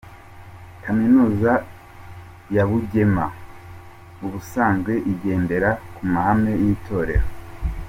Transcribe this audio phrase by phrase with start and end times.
[0.83, 1.51] Kaminuza
[2.55, 3.25] ya Bugema
[4.25, 7.25] ubusanzwe igendera ku mahame y’itorero